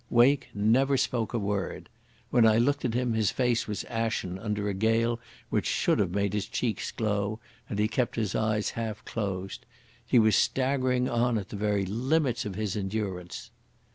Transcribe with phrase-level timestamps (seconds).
[0.09, 1.87] Wake never spoke a word.
[2.31, 5.19] When I looked at him his face was ashen under a gale
[5.51, 7.39] which should have made his cheeks glow,
[7.69, 9.63] and he kept his eyes half closed.
[10.03, 13.51] He was staggering on at the very limits of his endurance....